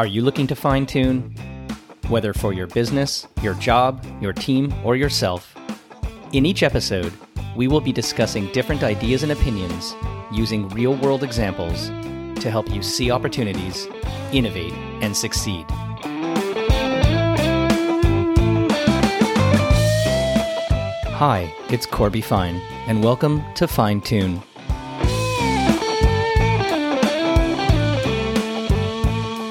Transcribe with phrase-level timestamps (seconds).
[0.00, 1.34] Are you looking to fine tune?
[2.08, 5.54] Whether for your business, your job, your team, or yourself.
[6.32, 7.12] In each episode,
[7.54, 9.94] we will be discussing different ideas and opinions
[10.32, 11.88] using real world examples
[12.40, 13.88] to help you see opportunities,
[14.32, 15.66] innovate, and succeed.
[21.20, 22.56] Hi, it's Corby Fine,
[22.86, 24.40] and welcome to Fine Tune.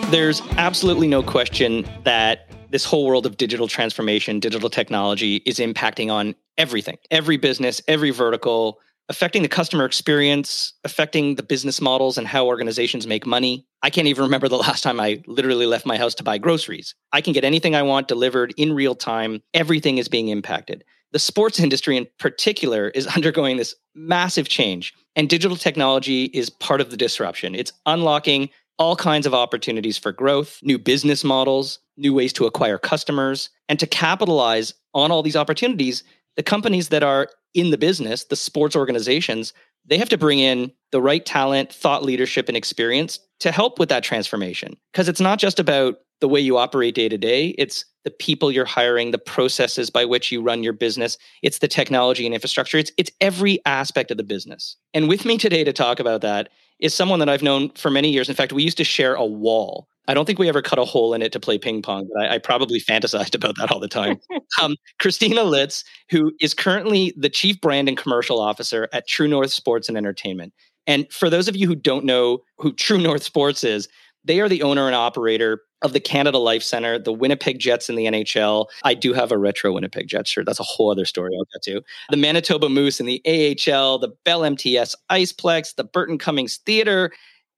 [0.10, 6.12] There's absolutely no question that this whole world of digital transformation, digital technology is impacting
[6.12, 12.26] on everything, every business, every vertical, affecting the customer experience, affecting the business models and
[12.26, 13.68] how organizations make money.
[13.84, 16.96] I can't even remember the last time I literally left my house to buy groceries.
[17.12, 19.44] I can get anything I want delivered in real time.
[19.54, 20.84] Everything is being impacted.
[21.12, 26.82] The sports industry in particular is undergoing this massive change, and digital technology is part
[26.82, 27.54] of the disruption.
[27.54, 28.50] It's unlocking
[28.80, 33.78] all kinds of opportunities for growth, new business models, new ways to acquire customers, and
[33.80, 36.04] to capitalize on all these opportunities,
[36.38, 39.54] the companies that are in the business, the sports organizations,
[39.86, 43.90] they have to bring in the right talent, thought leadership, and experience to help with
[43.90, 44.78] that transformation.
[44.92, 48.52] Because it's not just about the way you operate day to day, it's the people
[48.52, 52.78] you're hiring, the processes by which you run your business, it's the technology and infrastructure,
[52.78, 54.78] it's, it's every aspect of the business.
[54.94, 56.50] And with me today to talk about that
[56.80, 58.30] is someone that I've known for many years.
[58.30, 59.88] In fact, we used to share a wall.
[60.08, 62.24] I don't think we ever cut a hole in it to play ping pong, but
[62.24, 64.20] I, I probably fantasized about that all the time.
[64.62, 69.52] um, Christina Litz, who is currently the chief brand and commercial officer at True North
[69.52, 70.54] Sports and Entertainment.
[70.88, 73.88] And for those of you who don't know who True North Sports is,
[74.24, 77.96] they are the owner and operator of the Canada Life Center, the Winnipeg Jets in
[77.96, 78.68] the NHL.
[78.84, 80.46] I do have a retro Winnipeg Jets shirt.
[80.46, 81.82] That's a whole other story I'll get to.
[82.10, 87.12] The Manitoba Moose in the AHL, the Bell MTS Iceplex, the Burton Cummings Theater.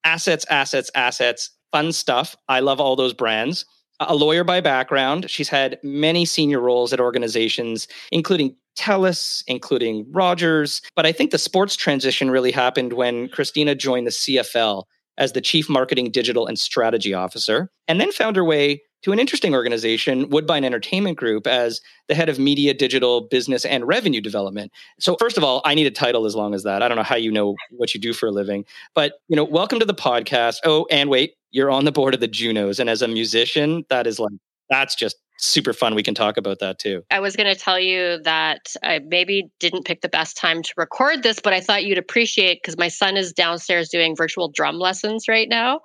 [0.03, 1.49] Assets, assets, assets.
[1.71, 2.35] Fun stuff.
[2.47, 3.65] I love all those brands.
[3.99, 10.81] A lawyer by background, she's had many senior roles at organizations, including TELUS, including Rogers.
[10.95, 14.85] But I think the sports transition really happened when Christina joined the CFL
[15.21, 19.19] as the Chief Marketing, Digital, and Strategy Officer, and then found her way to an
[19.19, 24.71] interesting organization, Woodbine Entertainment Group, as the head of media, digital, business, and revenue development.
[24.99, 26.81] So, first of all, I need a title as long as that.
[26.81, 28.65] I don't know how you know what you do for a living,
[28.95, 30.57] but you know, welcome to the podcast.
[30.65, 34.07] Oh, and wait, you're on the board of the Junos, and as a musician, that
[34.07, 34.33] is like
[34.71, 35.95] that's just super fun.
[35.95, 37.03] We can talk about that too.
[37.09, 40.73] I was going to tell you that I maybe didn't pick the best time to
[40.77, 44.77] record this, but I thought you'd appreciate because my son is downstairs doing virtual drum
[44.77, 45.81] lessons right now.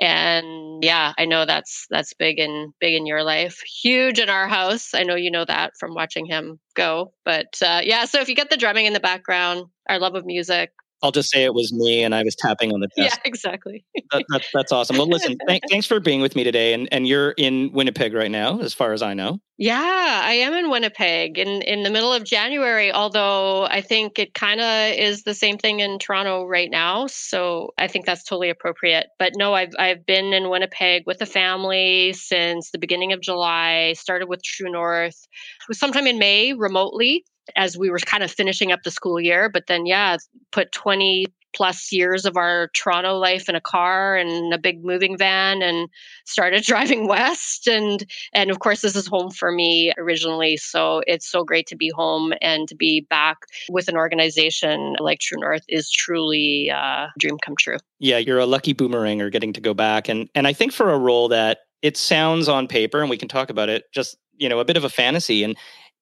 [0.00, 4.46] And yeah, I know that's that's big in big in your life, huge in our
[4.46, 4.94] house.
[4.94, 7.12] I know you know that from watching him go.
[7.24, 10.24] But uh, yeah, so if you get the drumming in the background, our love of
[10.24, 10.70] music,
[11.02, 13.16] I'll just say it was me and I was tapping on the desk.
[13.16, 13.84] Yeah, exactly.
[14.12, 14.98] that, that, that's awesome.
[14.98, 16.74] Well, listen, th- thanks for being with me today.
[16.74, 19.40] And, and you're in Winnipeg right now, as far as I know.
[19.56, 24.32] Yeah, I am in Winnipeg in, in the middle of January, although I think it
[24.32, 27.06] kind of is the same thing in Toronto right now.
[27.08, 29.08] So I think that's totally appropriate.
[29.18, 33.92] But no, I've, I've been in Winnipeg with the family since the beginning of July,
[33.94, 35.26] started with True North,
[35.72, 37.24] sometime in May remotely
[37.56, 39.48] as we were kind of finishing up the school year.
[39.48, 40.16] But then, yeah,
[40.52, 45.16] put 20 plus years of our Toronto life in a car and a big moving
[45.16, 45.88] van and
[46.24, 51.28] started driving west and and of course this is home for me originally so it's
[51.28, 55.64] so great to be home and to be back with an organization like True North
[55.68, 57.78] is truly uh, a dream come true.
[57.98, 60.98] Yeah, you're a lucky boomeranger getting to go back and and I think for a
[60.98, 64.60] role that it sounds on paper and we can talk about it just you know
[64.60, 65.56] a bit of a fantasy and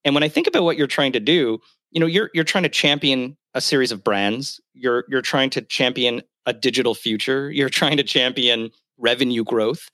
[0.05, 1.61] and when I think about what you're trying to do,
[1.91, 4.61] you know, you're you're trying to champion a series of brands.
[4.75, 7.51] You're you're trying to champion a digital future.
[7.51, 9.89] You're trying to champion revenue growth.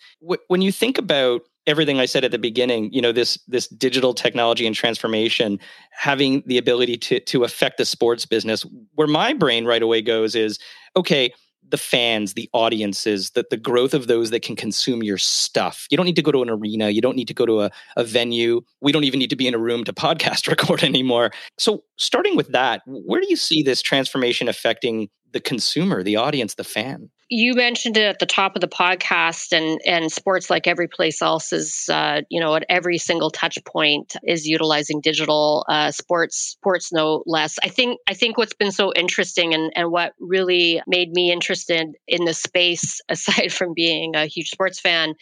[0.48, 4.14] When you think about everything I said at the beginning, you know, this this digital
[4.14, 5.58] technology and transformation
[5.93, 8.64] having the ability to to affect the sports business,
[8.94, 10.58] where my brain right away goes is,
[10.96, 11.32] okay,
[11.75, 15.88] the fans, the audiences, the, the growth of those that can consume your stuff.
[15.91, 16.91] You don't need to go to an arena.
[16.91, 18.61] You don't need to go to a, a venue.
[18.81, 21.32] We don't even need to be in a room to podcast record anymore.
[21.59, 26.55] So, starting with that, where do you see this transformation affecting the consumer, the audience,
[26.55, 27.11] the fan?
[27.31, 31.23] You mentioned it at the top of the podcast, and and sports, like every place
[31.23, 35.65] else, is uh, you know at every single touch point is utilizing digital.
[35.69, 37.56] Uh, sports, sports no less.
[37.65, 41.87] I think I think what's been so interesting, and and what really made me interested
[42.06, 45.15] in the space, aside from being a huge sports fan,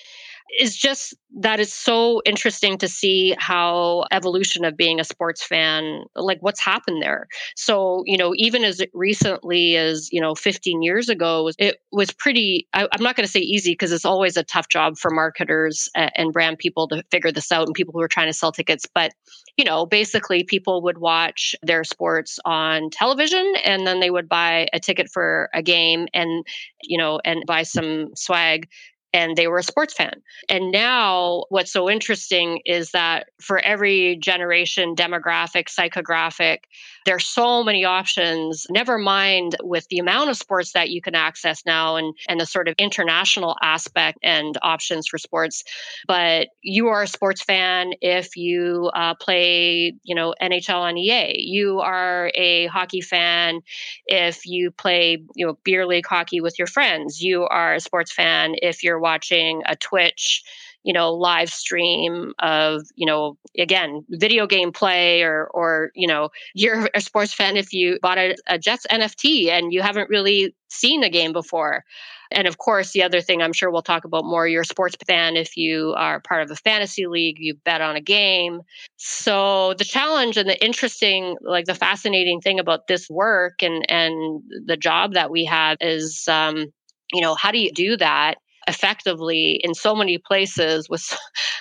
[0.59, 6.05] is just that it's so interesting to see how evolution of being a sports fan
[6.15, 7.27] like what's happened there.
[7.57, 12.69] So you know even as recently as you know 15 years ago it was pretty
[12.75, 15.89] I, am not going to say easy because it's always a tough job for marketers
[15.95, 18.87] and brand people to figure this out and people who are trying to sell tickets
[18.95, 19.13] but
[19.57, 24.69] you know basically people would watch their sports on television and then they would buy
[24.73, 26.47] a ticket for a game and
[26.83, 28.69] you know and buy some swag
[29.13, 30.23] and they were a sports fan.
[30.49, 36.59] And now, what's so interesting is that for every generation, demographic, psychographic,
[37.05, 38.67] there's so many options.
[38.71, 42.47] Never mind with the amount of sports that you can access now and, and the
[42.47, 45.65] sort of international aspect and options for sports.
[46.07, 51.35] But you are a sports fan if you uh, play, you know, NHL on EA.
[51.39, 53.61] You are a hockey fan
[54.07, 57.21] if you play, you know, beer league hockey with your friends.
[57.21, 60.43] You are a sports fan if you're watching a Twitch
[60.85, 66.29] you know live stream of you know again video game play or or you know
[66.55, 70.55] you're a sports fan if you bought a, a jets nft and you haven't really
[70.71, 71.85] seen a game before.
[72.31, 74.97] And of course the other thing i'm sure we'll talk about more you're a sports
[75.07, 78.63] fan if you are part of a fantasy league you bet on a game.
[78.97, 84.43] So the challenge and the interesting like the fascinating thing about this work and and
[84.67, 86.73] the job that we have is um
[87.13, 91.17] you know how do you do that effectively in so many places with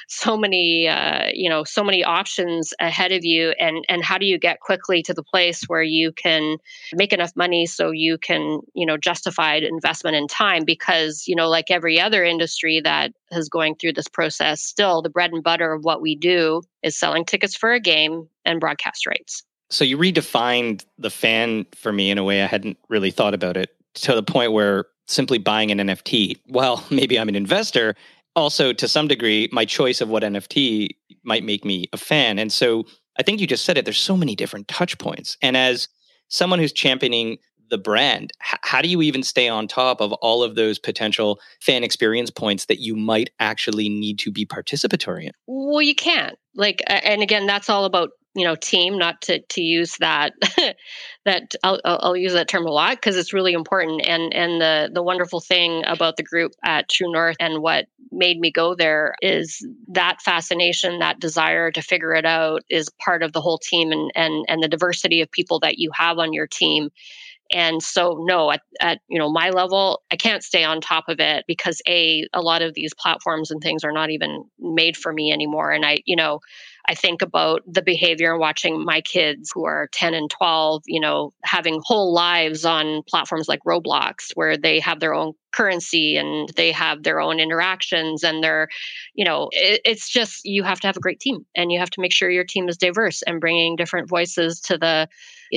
[0.07, 4.25] so many uh, you know so many options ahead of you and and how do
[4.25, 6.57] you get quickly to the place where you can
[6.93, 10.63] make enough money so you can you know justified investment in time?
[10.65, 15.09] Because you know like every other industry that is going through this process still the
[15.09, 19.05] bread and butter of what we do is selling tickets for a game and broadcast
[19.05, 19.43] rights.
[19.69, 23.55] So you redefined the fan for me in a way I hadn't really thought about
[23.55, 26.39] it to the point where simply buying an NFT.
[26.47, 27.95] Well, maybe I'm an investor.
[28.35, 30.89] Also, to some degree, my choice of what NFT
[31.23, 32.39] might make me a fan.
[32.39, 32.85] And so
[33.19, 33.85] I think you just said it.
[33.85, 35.37] There's so many different touch points.
[35.41, 35.87] And as
[36.29, 37.37] someone who's championing
[37.69, 41.39] the brand, h- how do you even stay on top of all of those potential
[41.61, 45.31] fan experience points that you might actually need to be participatory in?
[45.47, 46.37] Well, you can't.
[46.55, 50.33] Like, and again, that's all about you know team not to to use that
[51.25, 54.89] that I'll, I'll use that term a lot because it's really important and and the
[54.93, 59.15] the wonderful thing about the group at true north and what made me go there
[59.21, 63.91] is that fascination that desire to figure it out is part of the whole team
[63.91, 66.89] and and and the diversity of people that you have on your team.
[67.53, 71.19] And so no at, at you know my level i can't stay on top of
[71.19, 75.11] it because a a lot of these platforms and things are not even made for
[75.11, 76.39] me anymore and i you know
[76.87, 81.33] i think about the behavior watching my kids who are 10 and 12 you know
[81.43, 86.71] having whole lives on platforms like roblox where they have their own currency and they
[86.71, 88.69] have their own interactions and they're
[89.13, 91.89] you know it, it's just you have to have a great team and you have
[91.89, 95.07] to make sure your team is diverse and bringing different voices to the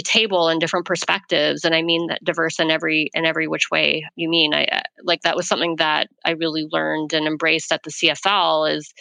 [0.03, 1.65] table and different perspectives.
[1.65, 4.53] And i mean that diverse in every in every which way you mean.
[4.53, 8.93] I like that was something that i really learned and embraced at the cfl is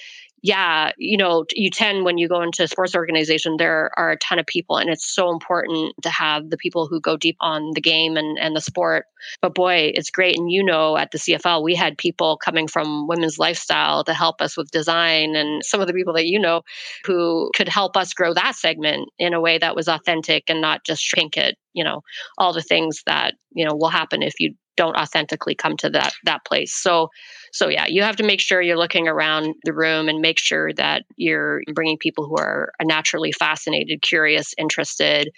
[0.44, 4.18] yeah, you know, you tend when you go into a sports organization, there are a
[4.18, 7.72] ton of people, and it's so important to have the people who go deep on
[7.74, 9.06] the game and, and the sport.
[9.42, 10.38] But boy, it's great.
[10.38, 14.42] And you know, at the CFL, we had people coming from women's lifestyle to help
[14.42, 16.62] us with design, and some of the people that you know
[17.06, 20.84] who could help us grow that segment in a way that was authentic and not
[20.84, 21.56] just shrink it.
[21.72, 22.02] You know,
[22.38, 26.14] all the things that you know will happen if you don't authentically come to that
[26.26, 26.74] that place.
[26.74, 27.10] So
[27.52, 30.74] so yeah, you have to make sure you're looking around the room and make sure
[30.74, 35.30] that you're bringing people who are naturally fascinated, curious, interested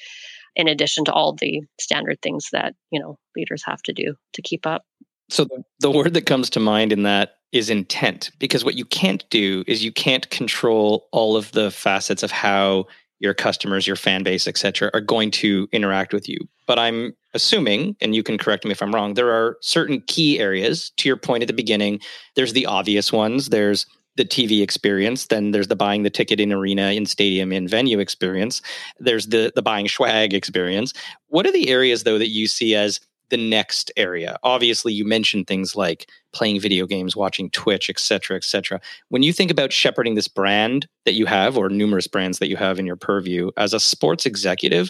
[0.56, 4.42] in addition to all the standard things that, you know, leaders have to do to
[4.42, 4.86] keep up.
[5.30, 5.48] So
[5.80, 9.64] the word that comes to mind in that is intent because what you can't do
[9.68, 12.86] is you can't control all of the facets of how
[13.20, 16.38] your customers, your fan base, etc., are going to interact with you.
[16.68, 20.40] But I'm assuming, and you can correct me if I'm wrong, there are certain key
[20.40, 20.92] areas.
[20.98, 22.00] To your point at the beginning,
[22.36, 23.50] there's the obvious ones.
[23.50, 25.28] There's the TV experience.
[25.28, 28.62] Then there's the buying the ticket in arena, in stadium, in venue experience.
[29.00, 30.94] There's the the buying swag experience.
[31.28, 34.38] What are the areas though that you see as the next area?
[34.44, 38.80] Obviously, you mentioned things like playing video games, watching Twitch, et cetera, et cetera.
[39.10, 42.58] When you think about shepherding this brand that you have, or numerous brands that you
[42.58, 44.90] have in your purview, as a sports executive,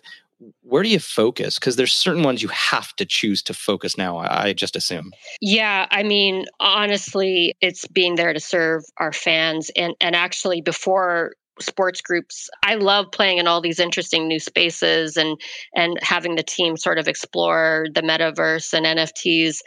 [0.63, 1.57] where do you focus?
[1.57, 5.13] Because there's certain ones you have to choose to focus now, I just assume.
[5.39, 9.71] Yeah, I mean, honestly, it's being there to serve our fans.
[9.77, 12.49] And and actually before sports groups.
[12.63, 15.39] I love playing in all these interesting new spaces and
[15.73, 19.59] and having the team sort of explore the metaverse and NFTs.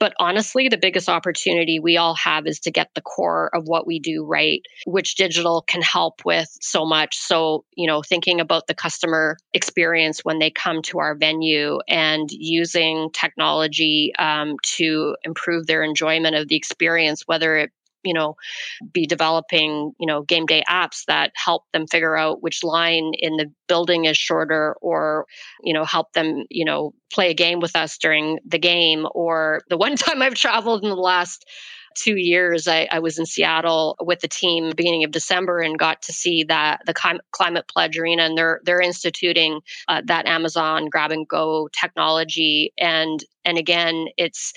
[0.00, 3.86] But honestly, the biggest opportunity we all have is to get the core of what
[3.86, 7.16] we do right, which digital can help with so much.
[7.16, 12.28] So, you know, thinking about the customer experience when they come to our venue and
[12.30, 17.70] using technology um, to improve their enjoyment of the experience, whether it
[18.04, 18.36] you know
[18.92, 23.36] be developing you know game day apps that help them figure out which line in
[23.36, 25.26] the building is shorter or
[25.62, 29.06] you know help them you know play a game with us during the game.
[29.14, 31.44] Or the one time i've traveled in the last
[31.96, 36.02] two years I, I, was in seattle with the team beginning of december and got
[36.02, 41.12] to see that the climate pledge arena and they're they're instituting uh, that amazon grab
[41.12, 42.72] and go technology.
[42.78, 44.52] And and again it's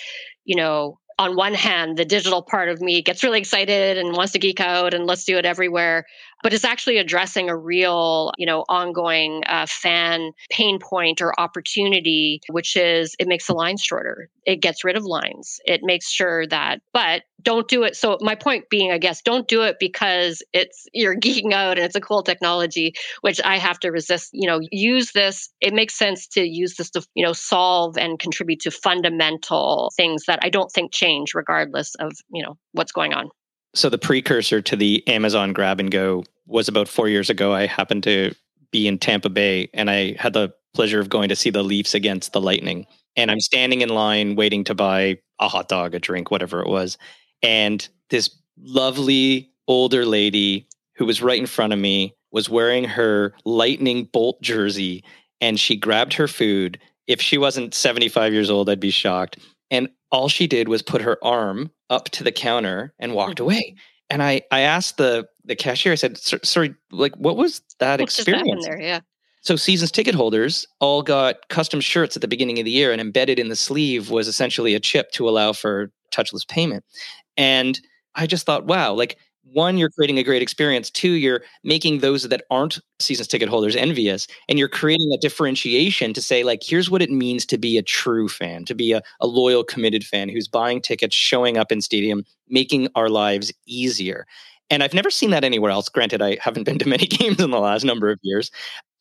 [0.46, 4.34] you know on one hand, the digital part of me gets really excited and wants
[4.34, 6.06] to geek out and let's do it everywhere
[6.44, 12.42] but it's actually addressing a real, you know, ongoing uh, fan pain point or opportunity,
[12.50, 14.30] which is it makes the lines shorter.
[14.46, 15.60] It gets rid of lines.
[15.66, 17.96] It makes sure that, but don't do it.
[17.96, 21.86] So my point being, I guess, don't do it because it's you're geeking out and
[21.86, 24.30] it's a cool technology, which I have to resist.
[24.34, 25.50] You know, use this.
[25.62, 30.26] It makes sense to use this to, you know, solve and contribute to fundamental things
[30.28, 33.30] that I don't think change regardless of, you know, what's going on.
[33.74, 37.54] So the precursor to the Amazon grab and go was about four years ago.
[37.54, 38.34] I happened to
[38.72, 41.94] be in Tampa Bay and I had the pleasure of going to see the Leafs
[41.94, 42.86] against the Lightning.
[43.16, 46.70] And I'm standing in line waiting to buy a hot dog, a drink, whatever it
[46.70, 46.98] was.
[47.42, 53.34] And this lovely older lady who was right in front of me was wearing her
[53.46, 55.04] Lightning Bolt jersey
[55.42, 56.80] and she grabbed her food.
[57.06, 59.38] If she wasn't 75 years old, I'd be shocked.
[59.70, 63.76] And all she did was put her arm up to the counter and walked away.
[64.10, 68.66] And I, I asked the the cashier, I said, sorry, like, what was that experience?
[68.66, 68.80] there?
[68.80, 69.02] Yeah.
[69.42, 73.00] So seasons ticket holders all got custom shirts at the beginning of the year, and
[73.00, 76.84] embedded in the sleeve was essentially a chip to allow for touchless payment.
[77.38, 77.80] And
[78.16, 79.18] I just thought, wow, like
[79.52, 80.90] one, you're creating a great experience.
[80.90, 84.28] Two, you're making those that aren't seasons ticket holders envious.
[84.50, 87.82] And you're creating a differentiation to say, like, here's what it means to be a
[87.82, 91.82] true fan, to be a, a loyal, committed fan who's buying tickets, showing up in
[91.82, 94.26] stadium, making our lives easier.
[94.70, 95.90] And I've never seen that anywhere else.
[95.90, 98.52] Granted, I haven't been to many games in the last number of years.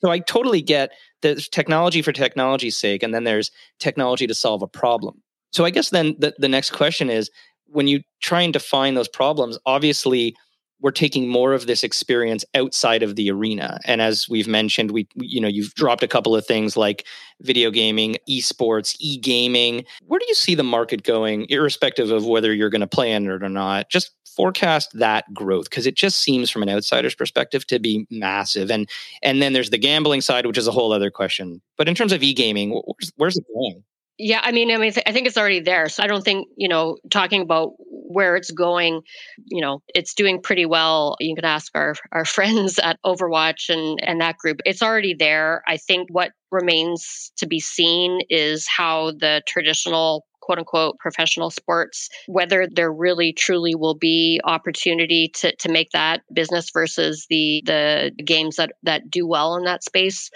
[0.01, 3.51] So I totally get there's technology for technology's sake, and then there's
[3.81, 5.23] technology to solve a problem.
[5.53, 7.31] So I guess then the, the next question is
[7.67, 10.35] when you try and define those problems, obviously
[10.81, 13.79] we're taking more of this experience outside of the arena.
[13.87, 17.07] And as we've mentioned, we, you know, you've dropped a couple of things like
[17.41, 19.85] video gaming, esports, e-gaming.
[20.07, 23.27] Where do you see the market going, irrespective of whether you're going to play in
[23.27, 23.89] it or not?
[23.89, 28.71] Just forecast that growth because it just seems from an outsider's perspective to be massive.
[28.71, 28.89] And
[29.23, 31.63] and then there's the gambling side, which is a whole other question.
[31.79, 33.83] But in terms of e-gaming, where's, where's it going?
[34.19, 35.89] Yeah, I mean, I mean, I think it's already there.
[35.91, 39.03] So I don't think you know, talking about where it's going,
[39.45, 41.17] you know, it's doing pretty well.
[41.21, 44.61] You can ask our our friends at Overwatch and and that group.
[44.65, 45.63] It's already there.
[45.67, 52.09] I think what remains to be seen is how the traditional quote unquote professional sports,
[52.29, 58.13] whether there really truly will be opportunity to, to make that business versus the the
[58.25, 60.31] games that, that do well in that space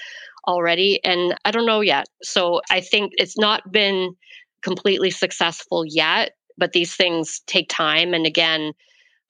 [0.46, 1.02] already.
[1.04, 2.06] And I don't know yet.
[2.22, 4.14] So I think it's not been
[4.62, 8.14] completely successful yet, but these things take time.
[8.14, 8.72] And again,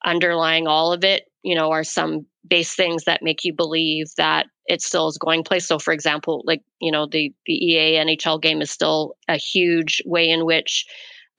[0.05, 4.47] underlying all of it, you know, are some base things that make you believe that
[4.65, 5.67] it still is going place.
[5.67, 10.01] So for example, like, you know, the the EA NHL game is still a huge
[10.05, 10.85] way in which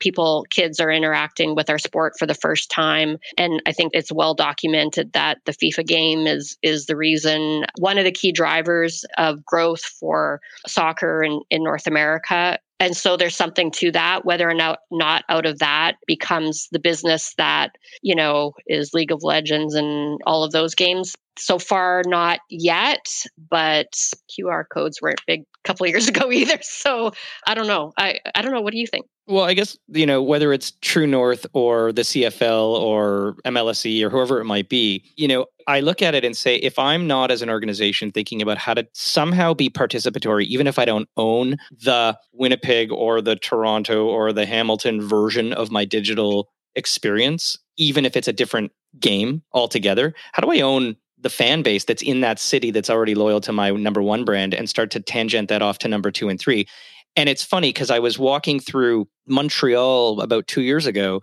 [0.02, 3.18] people kids are interacting with our sport for the first time.
[3.38, 7.98] And i think it's well documented that the fifa game is is the reason one
[7.98, 13.36] of the key drivers of growth for soccer in, in north america and so there's
[13.36, 18.14] something to that whether or not not out of that becomes the business that you
[18.14, 21.14] know is league of legends and all of those games.
[21.38, 23.06] So far not yet
[23.50, 23.92] but
[24.30, 26.58] qr codes weren't big a couple years ago either.
[26.60, 27.12] So
[27.46, 27.92] i don't know.
[27.96, 28.60] I i don't know.
[28.60, 29.06] What do you think?
[29.28, 34.10] Well, I guess, you know, whether it's True North or the CFL or MLSE or
[34.10, 37.30] whoever it might be, you know, I look at it and say, if I'm not
[37.30, 41.56] as an organization thinking about how to somehow be participatory, even if I don't own
[41.70, 48.16] the Winnipeg or the Toronto or the Hamilton version of my digital experience, even if
[48.16, 52.38] it's a different game altogether, how do I own the fan base that's in that
[52.38, 55.78] city that's already loyal to my number one brand and start to tangent that off
[55.78, 56.66] to number two and three?
[57.14, 61.20] And it's funny because I was walking through Montreal about two years ago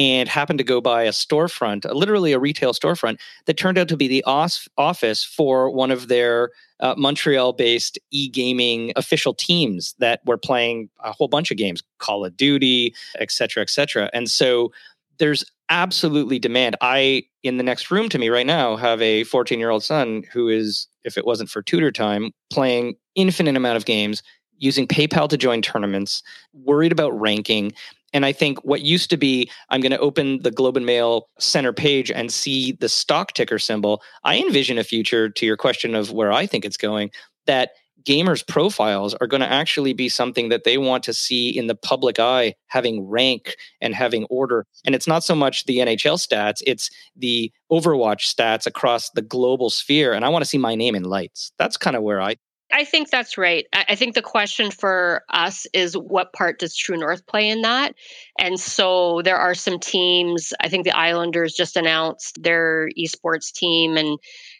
[0.00, 3.98] and happened to go by a storefront, literally a retail storefront, that turned out to
[3.98, 10.22] be the office for one of their uh, Montreal based e gaming official teams that
[10.24, 14.08] were playing a whole bunch of games, Call of Duty, et cetera, et cetera.
[14.14, 14.72] And so
[15.18, 16.76] there's absolutely demand.
[16.80, 20.22] I, in the next room to me right now, have a 14 year old son
[20.32, 24.22] who is, if it wasn't for tutor time, playing infinite amount of games,
[24.56, 26.22] using PayPal to join tournaments,
[26.54, 27.72] worried about ranking.
[28.12, 31.28] And I think what used to be, I'm going to open the Globe and Mail
[31.38, 34.02] center page and see the stock ticker symbol.
[34.24, 37.10] I envision a future to your question of where I think it's going
[37.46, 37.70] that
[38.04, 41.74] gamers' profiles are going to actually be something that they want to see in the
[41.74, 44.66] public eye, having rank and having order.
[44.84, 49.70] And it's not so much the NHL stats, it's the Overwatch stats across the global
[49.70, 50.12] sphere.
[50.12, 51.52] And I want to see my name in lights.
[51.58, 52.36] That's kind of where I.
[52.72, 53.66] I think that's right.
[53.72, 57.94] I think the question for us is what part does True North play in that?
[58.38, 60.52] And so there are some teams.
[60.60, 64.18] I think the Islanders just announced their esports team, and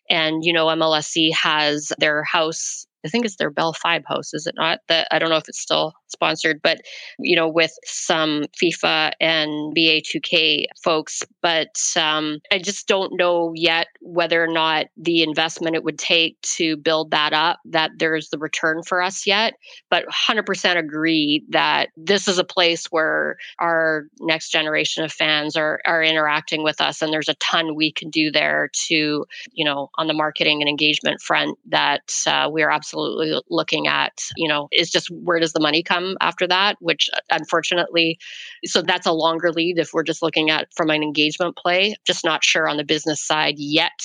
[0.09, 4.47] and you know MLSE has their house I think it's their Bell Five house, is
[4.47, 4.81] it not?
[4.89, 6.81] That I don't know if it's still sponsored, but
[7.19, 11.23] you know, with some FIFA and NBA 2K folks.
[11.43, 16.41] But um, I just don't know yet whether or not the investment it would take
[16.43, 19.55] to build that up, that there's the return for us yet.
[19.91, 25.81] But 100% agree that this is a place where our next generation of fans are
[25.87, 29.91] are interacting with us, and there's a ton we can do there to, you know,
[29.97, 34.13] on the marketing and engagement front that uh, we are absolutely looking at.
[34.37, 36.00] You know, is just where does the money come?
[36.21, 38.19] After that, which uh, unfortunately,
[38.65, 41.97] so that's a longer lead if we're just looking at from an engagement play.
[42.07, 44.01] Just not sure on the business side yet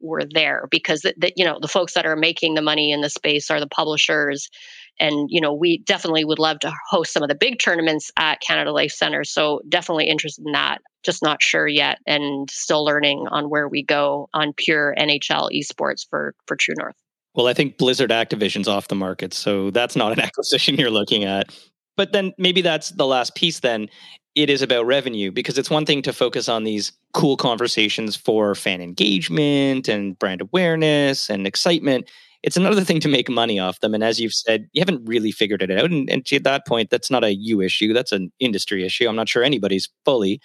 [0.00, 3.10] we're there because the, you know the folks that are making the money in the
[3.10, 4.50] space are the publishers
[4.98, 8.40] and you know we definitely would love to host some of the big tournaments at
[8.40, 13.26] canada life center so definitely interested in that just not sure yet and still learning
[13.30, 16.96] on where we go on pure nhl esports for for true north
[17.36, 21.24] well, I think Blizzard Activision's off the market, so that's not an acquisition you're looking
[21.24, 21.54] at.
[21.96, 23.88] But then maybe that's the last piece then.
[24.34, 28.54] It is about revenue because it's one thing to focus on these cool conversations for
[28.54, 32.10] fan engagement and brand awareness and excitement.
[32.42, 33.94] It's another thing to make money off them.
[33.94, 35.90] And as you've said, you haven't really figured it out.
[35.90, 39.08] And, and to that point, that's not a you issue, that's an industry issue.
[39.08, 40.40] I'm not sure anybody's fully.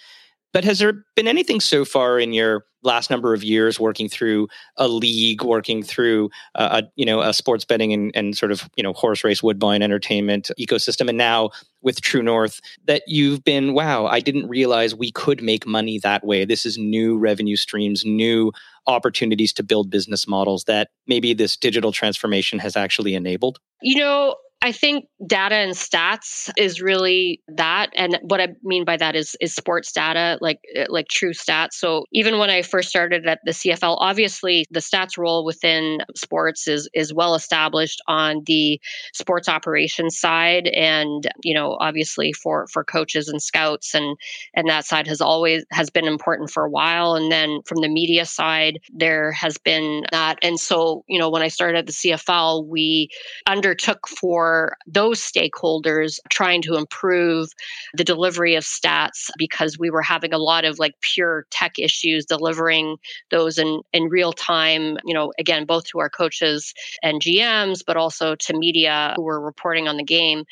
[0.52, 4.48] But has there been anything so far in your last number of years working through
[4.76, 8.68] a league, working through uh, a you know a sports betting and, and sort of
[8.76, 13.74] you know horse race woodbine entertainment ecosystem, and now with True North, that you've been
[13.74, 16.44] wow, I didn't realize we could make money that way.
[16.44, 18.52] This is new revenue streams, new
[18.86, 23.58] opportunities to build business models that maybe this digital transformation has actually enabled.
[23.80, 28.96] You know, I think data and stats is really that, and what I mean by
[28.96, 31.72] that is is sports data, like eh, like true stats.
[31.72, 36.68] So even when I first started at the CFL, obviously the stats role within sports
[36.68, 38.80] is is well established on the
[39.12, 44.16] sports operations side, and you know obviously for for coaches and scouts, and
[44.54, 47.16] and that side has always has been important for a while.
[47.16, 51.42] And then from the media side, there has been that, and so you know when
[51.42, 53.08] I started at the CFL, we
[53.48, 54.51] undertook for
[54.86, 57.48] those stakeholders trying to improve
[57.94, 62.24] the delivery of stats because we were having a lot of like pure tech issues
[62.24, 62.96] delivering
[63.30, 67.96] those in, in real time, you know, again, both to our coaches and GMs, but
[67.96, 70.44] also to media who were reporting on the game.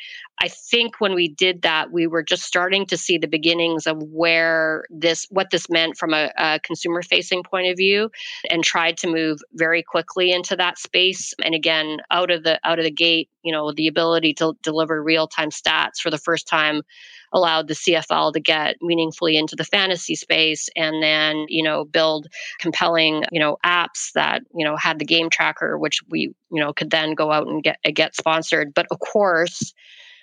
[0.43, 4.03] I think when we did that, we were just starting to see the beginnings of
[4.03, 8.11] where this, what this meant from a, a consumer facing point of view,
[8.51, 11.35] and tried to move very quickly into that space.
[11.45, 15.03] And again, out of the out of the gate, you know, the ability to deliver
[15.03, 16.83] real time stats for the first time
[17.33, 22.27] allowed the CFL to get meaningfully into the fantasy space and then, you know, build
[22.59, 26.73] compelling, you know, apps that, you know, had the game tracker, which we, you know,
[26.73, 28.75] could then go out and get get sponsored.
[28.75, 29.73] But of course,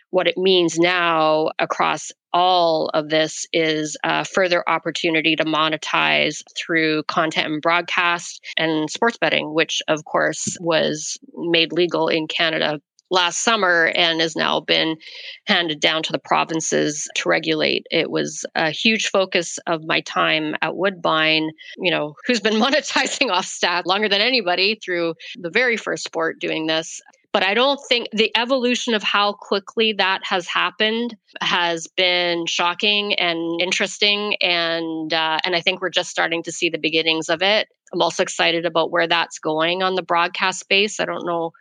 [0.10, 7.04] what it means now across all of this is a further opportunity to monetize through
[7.04, 13.40] content and broadcast and sports betting, which of course was made legal in Canada last
[13.40, 14.98] summer and has now been
[15.46, 17.86] handed down to the provinces to regulate.
[17.90, 23.32] It was a huge focus of my time at Woodbine, you know, who's been monetizing
[23.32, 27.02] off stats longer than anybody through the very first sport doing this.
[27.38, 33.14] But I don't think the evolution of how quickly that has happened has been shocking
[33.14, 37.44] and interesting, and uh, and I think we're just starting to see the beginnings of
[37.44, 37.68] it.
[37.94, 41.00] I'm also excited about where that's going on the broadcast space.
[41.00, 41.52] I don't know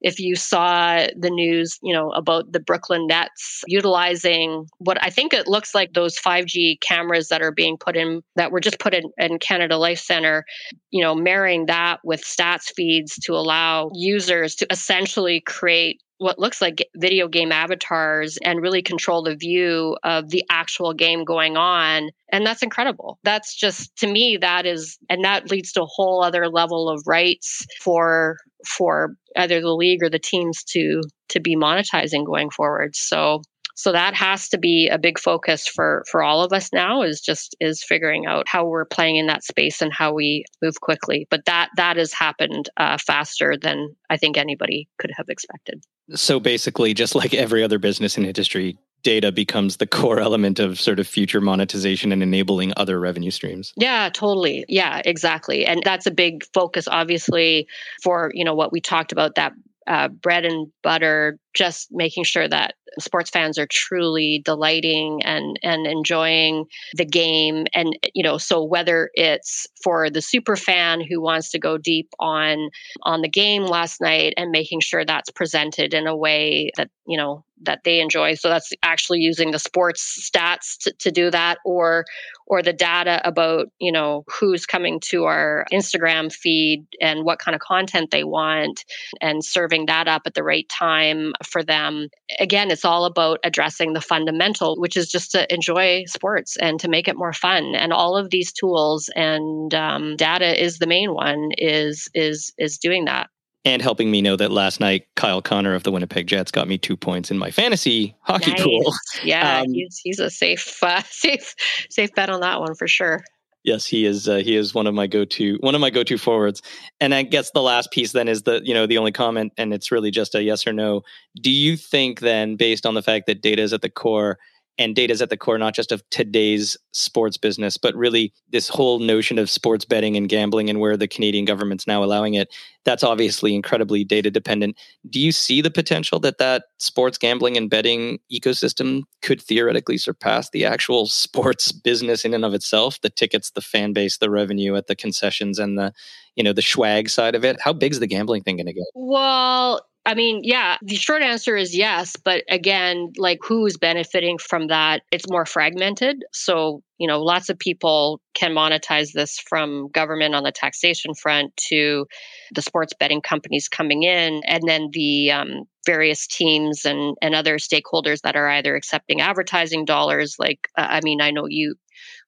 [0.00, 5.34] if you saw the news, you know, about the Brooklyn Nets utilizing what I think
[5.34, 8.94] it looks like those 5G cameras that are being put in that were just put
[8.94, 10.44] in, in Canada Life Center,
[10.90, 16.60] you know, marrying that with stats feeds to allow users to essentially create what looks
[16.60, 22.10] like video game avatars and really control the view of the actual game going on
[22.30, 23.18] and that's incredible.
[23.24, 27.02] That's just to me that is and that leads to a whole other level of
[27.06, 31.00] rights for for either the league or the teams to
[31.30, 32.96] to be monetizing going forward.
[32.96, 33.42] So
[33.76, 37.20] so that has to be a big focus for for all of us now is
[37.20, 41.28] just is figuring out how we're playing in that space and how we move quickly.
[41.30, 45.82] But that that has happened uh, faster than i think anybody could have expected
[46.14, 50.80] so basically, just like every other business in industry, data becomes the core element of
[50.80, 53.72] sort of future monetization and enabling other revenue streams.
[53.76, 54.64] Yeah, totally.
[54.68, 55.64] Yeah, exactly.
[55.66, 57.68] And that's a big focus obviously
[58.02, 59.52] for, you know, what we talked about that
[59.86, 65.86] uh, bread and butter, just making sure that sports fans are truly delighting and and
[65.86, 67.66] enjoying the game.
[67.74, 72.08] And you know so whether it's for the super fan who wants to go deep
[72.18, 72.70] on
[73.02, 77.16] on the game last night and making sure that's presented in a way that you
[77.16, 78.34] know that they enjoy.
[78.34, 82.04] So that's actually using the sports stats to, to do that or
[82.48, 87.54] or the data about you know who's coming to our instagram feed and what kind
[87.54, 88.84] of content they want
[89.20, 92.08] and serving that up at the right time for them
[92.38, 96.88] again it's all about addressing the fundamental which is just to enjoy sports and to
[96.88, 101.12] make it more fun and all of these tools and um, data is the main
[101.12, 103.28] one is is is doing that
[103.64, 106.78] and helping me know that last night Kyle Connor of the Winnipeg Jets got me
[106.78, 108.62] two points in my fantasy hockey nice.
[108.62, 108.94] pool.
[109.24, 111.54] Yeah, um, he's he's a safe uh, safe
[111.90, 113.22] safe bet on that one for sure.
[113.64, 114.28] Yes, he is.
[114.28, 116.62] Uh, he is one of my go-to one of my go-to forwards.
[117.00, 119.74] And I guess the last piece then is the you know the only comment, and
[119.74, 121.02] it's really just a yes or no.
[121.42, 124.38] Do you think then, based on the fact that data is at the core,
[124.78, 128.68] and data is at the core not just of today's sports business but really this
[128.68, 132.48] whole notion of sports betting and gambling and where the canadian government's now allowing it
[132.88, 134.74] that's obviously incredibly data dependent.
[135.10, 140.48] Do you see the potential that that sports gambling and betting ecosystem could theoretically surpass
[140.48, 142.98] the actual sports business in and of itself?
[143.02, 145.92] The tickets the fan base the revenue at the concessions and the
[146.34, 147.60] you know the swag side of it.
[147.60, 148.86] How big's the gambling thing going to get?
[148.94, 152.16] Well I mean, yeah, the short answer is yes.
[152.16, 155.02] But again, like who's benefiting from that?
[155.12, 156.24] It's more fragmented.
[156.32, 161.54] So, you know, lots of people can monetize this from government on the taxation front
[161.68, 162.06] to
[162.54, 167.58] the sports betting companies coming in, and then the um, various teams and, and other
[167.58, 170.36] stakeholders that are either accepting advertising dollars.
[170.38, 171.74] Like, uh, I mean, I know you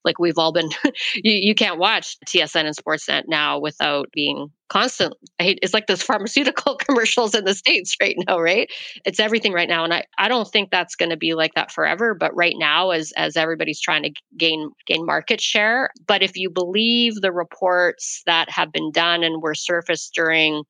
[0.03, 0.69] like we've all been
[1.15, 6.75] you, you can't watch tsn and sportsnet now without being constant it's like those pharmaceutical
[6.75, 8.71] commercials in the states right now right?
[9.05, 11.71] It's everything right now and i, I don't think that's going to be like that
[11.71, 16.37] forever but right now as as everybody's trying to gain gain market share but if
[16.37, 20.63] you believe the reports that have been done and were surfaced during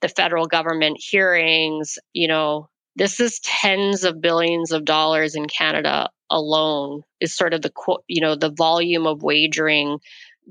[0.00, 6.10] the federal government hearings you know this is tens of billions of dollars in Canada
[6.30, 7.72] alone is sort of the
[8.08, 9.98] you know the volume of wagering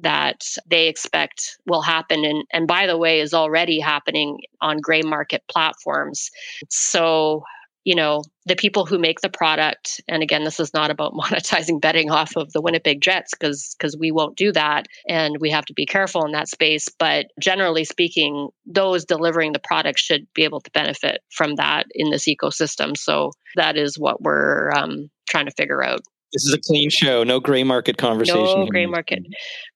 [0.02, 5.02] that they expect will happen and and by the way is already happening on gray
[5.02, 6.30] market platforms.
[6.70, 7.44] So
[7.86, 11.82] you know the people who make the product and again this is not about monetizing
[11.82, 15.66] betting off of the winnipeg jets because because we won't do that and we have
[15.66, 20.44] to be careful in that space but generally speaking those delivering the product should be
[20.44, 22.96] able to benefit from that in this ecosystem.
[22.96, 26.02] So that is what we're um, trying to figure out
[26.34, 27.24] this is a clean show.
[27.24, 28.44] No gray market conversation.
[28.44, 29.24] No gray market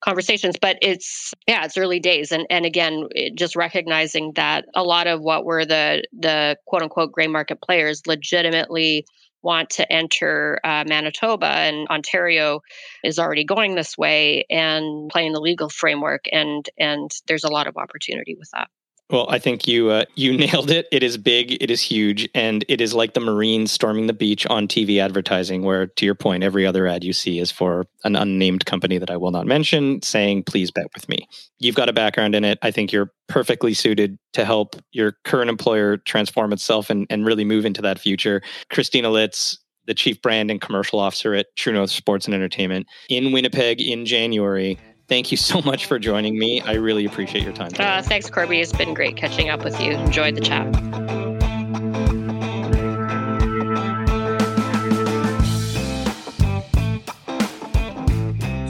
[0.01, 5.07] conversations, but it's yeah, it's early days, and and again, just recognizing that a lot
[5.07, 9.05] of what were the the quote unquote gray market players legitimately
[9.41, 12.61] want to enter uh, Manitoba and Ontario
[13.03, 17.65] is already going this way and playing the legal framework, and and there's a lot
[17.65, 18.69] of opportunity with that.
[19.09, 20.87] Well, I think you uh, you nailed it.
[20.91, 24.45] It is big, it is huge, and it is like the Marines storming the beach
[24.47, 28.15] on TV advertising, where, to your point, every other ad you see is for an
[28.15, 31.27] unnamed company that I will not mention, saying, "Please bet with me."
[31.59, 32.57] You've got a background in it.
[32.61, 37.45] I think you're perfectly suited to help your current employer transform itself and, and really
[37.45, 38.41] move into that future.
[38.69, 43.31] Christina Litz, the chief brand and commercial officer at True North Sports and Entertainment in
[43.31, 44.77] Winnipeg in January
[45.13, 46.59] thank you so much for joining me.
[46.61, 47.69] I really appreciate your time.
[47.77, 48.61] Uh, thanks, Corby.
[48.61, 49.91] It's been great catching up with you.
[49.91, 50.65] Enjoyed the chat.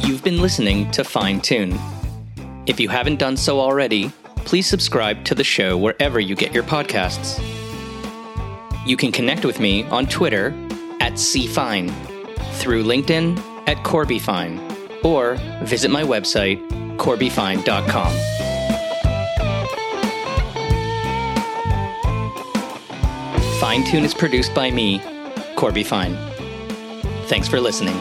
[0.06, 1.80] You've been listening to Fine Tune.
[2.66, 6.64] If you haven't done so already, please subscribe to the show wherever you get your
[6.64, 7.42] podcasts.
[8.86, 10.48] You can connect with me on Twitter
[11.00, 11.90] at cfine,
[12.56, 14.73] through LinkedIn at corbyfine,
[15.04, 16.60] or visit my website,
[16.98, 18.14] corbyfine.com.
[23.60, 25.02] Fine Tune is produced by me,
[25.56, 26.18] Corby Fine.
[27.28, 27.96] Thanks for listening.